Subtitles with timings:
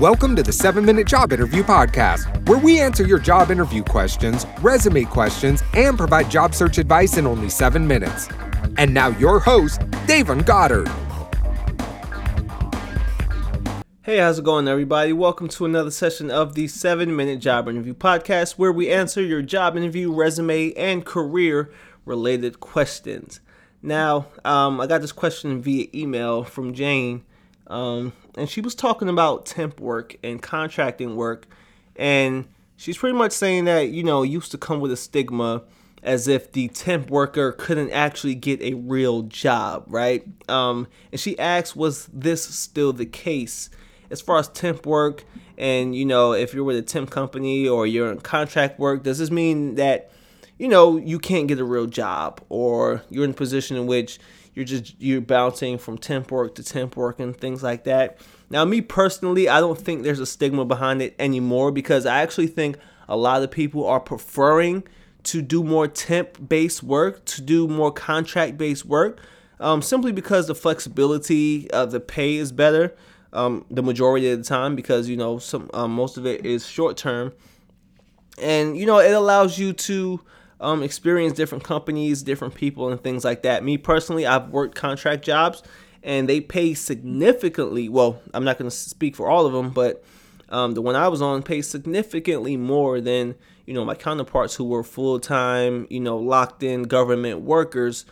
[0.00, 4.46] Welcome to the 7 Minute Job Interview Podcast, where we answer your job interview questions,
[4.60, 8.28] resume questions, and provide job search advice in only 7 minutes.
[8.76, 10.86] And now, your host, Davon Goddard.
[14.02, 15.12] Hey, how's it going, everybody?
[15.12, 19.42] Welcome to another session of the 7 Minute Job Interview Podcast, where we answer your
[19.42, 21.72] job interview, resume, and career
[22.04, 23.40] related questions.
[23.82, 27.24] Now, um, I got this question via email from Jane,
[27.68, 31.46] um, and she was talking about temp work and contracting work,
[31.96, 32.46] and
[32.76, 35.62] she's pretty much saying that you know used to come with a stigma
[36.02, 40.24] as if the temp worker couldn't actually get a real job, right?
[40.48, 43.68] Um, and she asks, was this still the case
[44.10, 45.24] as far as temp work?
[45.56, 49.18] And you know, if you're with a temp company or you're in contract work, does
[49.18, 50.10] this mean that
[50.58, 54.18] you know, you can't get a real job or you're in a position in which
[54.58, 58.18] you're just you're bouncing from temp work to temp work and things like that.
[58.50, 62.48] Now, me personally, I don't think there's a stigma behind it anymore because I actually
[62.48, 62.76] think
[63.08, 64.82] a lot of people are preferring
[65.24, 69.20] to do more temp based work, to do more contract based work,
[69.60, 72.94] um, simply because the flexibility of the pay is better
[73.32, 76.66] um, the majority of the time because you know some um, most of it is
[76.66, 77.32] short term,
[78.40, 80.20] and you know it allows you to
[80.60, 83.64] um, experience different companies, different people, and things like that.
[83.64, 85.62] Me personally, I've worked contract jobs
[86.02, 87.88] and they pay significantly.
[87.88, 90.04] Well, I'm not going to speak for all of them, but
[90.48, 93.34] um, the one I was on pays significantly more than
[93.66, 98.06] you know my counterparts who were full time, you know, locked in government workers.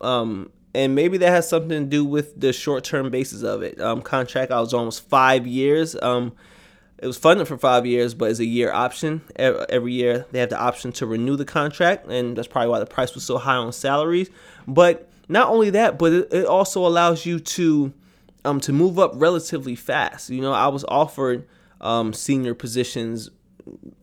[0.00, 3.80] Um, and maybe that has something to do with the short term basis of it.
[3.80, 5.94] Um, contract, I was almost five years.
[6.02, 6.32] Um,
[7.04, 9.20] it was funded for five years, but it's a year option.
[9.36, 12.86] Every year they have the option to renew the contract, and that's probably why the
[12.86, 14.30] price was so high on salaries.
[14.66, 17.92] But not only that, but it, also allows you to
[18.46, 20.30] um, to move up relatively fast.
[20.30, 21.46] You know, I was offered
[21.82, 23.28] um, senior positions,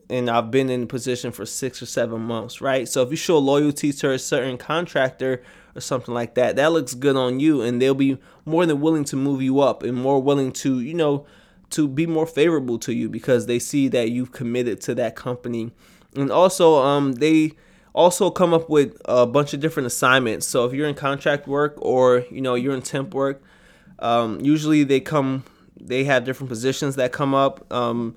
[0.08, 2.88] and I've been in position for six or seven months, right?
[2.88, 5.42] So if you show loyalty to a certain contractor
[5.76, 9.06] or something like that, that looks good on you, and they'll be more than willing
[9.06, 11.26] to move you up and more willing to, you know
[11.72, 15.72] to be more favorable to you because they see that you've committed to that company.
[16.16, 17.54] And also, um, they
[17.94, 20.48] also come up with a bunch of different assignments.
[20.48, 23.42] So if you're in contract work or you know you're in temp work,
[24.00, 25.44] um, usually they come,
[25.80, 27.72] they have different positions that come up.
[27.74, 28.16] Um,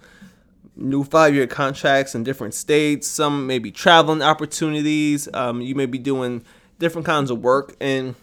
[0.76, 3.06] new five-year contracts in different states.
[3.06, 5.28] Some may be traveling opportunities.
[5.32, 6.42] Um, you may be doing
[6.80, 8.16] different kinds of work, and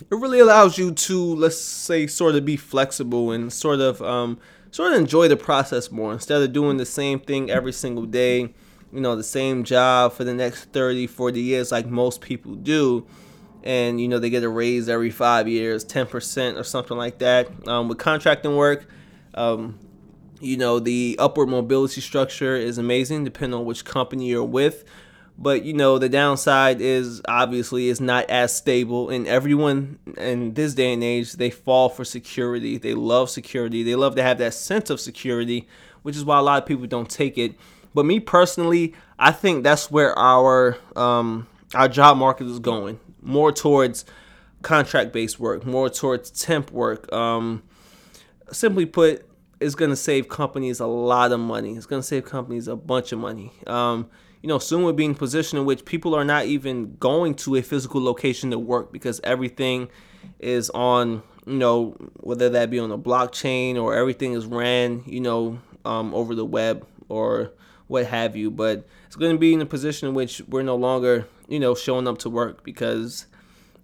[0.00, 4.38] it really allows you to let's say sort of be flexible and sort of um,
[4.70, 6.12] sort of enjoy the process more.
[6.12, 8.54] Instead of doing the same thing every single day
[8.92, 13.06] you know the same job for the next 30 40 years like most people do
[13.62, 17.68] and you know they get a raise every five years 10% or something like that
[17.68, 18.86] um, with contracting work
[19.34, 19.78] um,
[20.40, 24.84] you know the upward mobility structure is amazing depending on which company you're with
[25.38, 29.08] but you know the downside is obviously it's not as stable.
[29.08, 32.76] And everyone in this day and age they fall for security.
[32.76, 33.84] They love security.
[33.84, 35.68] They love to have that sense of security
[36.02, 37.54] which is why a lot of people don't take it.
[37.94, 42.98] But me personally i think that's where our um, our job market is going.
[43.22, 44.04] More towards
[44.62, 47.12] contract based work more towards temp work.
[47.12, 47.62] Um,
[48.50, 49.27] simply put
[49.60, 52.76] it's going to save companies a lot of money it's going to save companies a
[52.76, 54.08] bunch of money um,
[54.42, 57.34] you know, soon we'll be in a position in which people are not even going
[57.34, 59.88] to a physical location to work because everything
[60.38, 65.20] is on, you know, whether that be on a blockchain or everything is ran, you
[65.20, 67.52] know, um, over the web or
[67.88, 68.50] what have you.
[68.50, 71.74] But it's going to be in a position in which we're no longer, you know,
[71.74, 73.26] showing up to work because,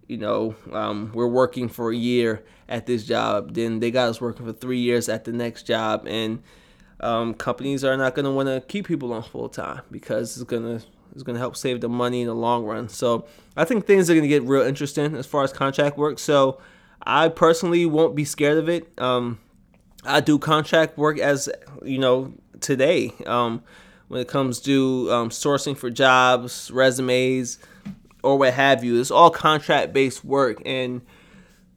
[0.09, 3.55] you know, um, we're working for a year at this job.
[3.55, 6.07] Then they got us working for three years at the next job.
[6.07, 6.43] And,
[7.01, 10.45] um, companies are not going to want to keep people on full time because it's
[10.45, 10.85] going to
[11.15, 12.89] it's going to help save the money in the long run.
[12.89, 13.27] So
[13.57, 16.19] I think things are going to get real interesting as far as contract work.
[16.19, 16.61] So
[17.07, 18.91] I personally won't be scared of it.
[18.99, 19.39] Um,
[20.05, 21.49] I do contract work as
[21.83, 23.63] you know today um,
[24.09, 27.59] when it comes to um, sourcing for jobs, resumes,
[28.25, 29.01] or what have you.
[29.01, 31.03] It's all contract based work and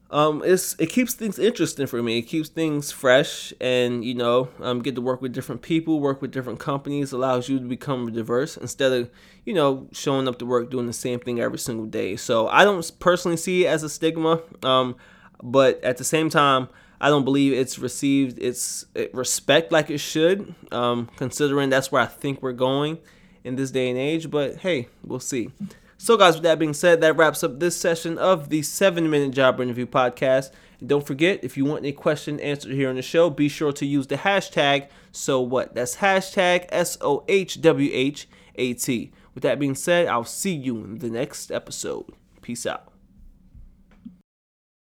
[0.10, 2.20] um, it's it keeps things interesting for me.
[2.20, 6.22] It keeps things fresh, and you know, um, get to work with different people, work
[6.22, 9.10] with different companies, allows you to become diverse instead of
[9.46, 12.16] you know showing up to work doing the same thing every single day.
[12.16, 14.96] So I don't personally see it as a stigma, um,
[15.44, 16.70] but at the same time,
[17.02, 22.06] I don't believe it's received its respect like it should, um, considering that's where I
[22.06, 23.00] think we're going
[23.44, 24.32] in this day and age.
[24.32, 25.52] But hey, we'll see.
[26.00, 29.32] So, guys, with that being said, that wraps up this session of the 7 Minute
[29.32, 30.52] Job Interview Podcast.
[30.80, 33.72] And don't forget, if you want a question answered here on the show, be sure
[33.74, 35.74] to use the hashtag so what.
[35.74, 39.12] That's hashtag S O H W H A T.
[39.34, 42.06] With that being said, I'll see you in the next episode.
[42.42, 42.92] Peace out.